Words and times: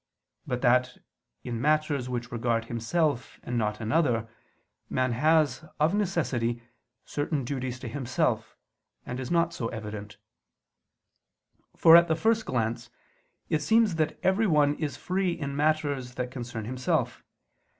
But 0.47 0.63
that, 0.63 0.97
in 1.43 1.61
matters 1.61 2.09
which 2.09 2.31
regard 2.31 2.65
himself 2.65 3.39
and 3.43 3.55
not 3.55 3.79
another, 3.79 4.27
man 4.89 5.11
has, 5.11 5.63
of 5.79 5.93
necessity, 5.93 6.63
certain 7.05 7.43
duties 7.45 7.77
to 7.81 7.87
himself, 7.87 8.57
is 9.05 9.29
not 9.29 9.53
so 9.53 9.67
evident: 9.67 10.17
for, 11.77 11.95
at 11.95 12.07
the 12.07 12.15
first 12.15 12.47
glance, 12.47 12.89
it 13.47 13.61
seems 13.61 13.93
that 13.97 14.17
everyone 14.23 14.73
is 14.79 14.97
free 14.97 15.33
in 15.33 15.55
matters 15.55 16.15
that 16.15 16.31
concern 16.31 16.65
himself. 16.65 17.23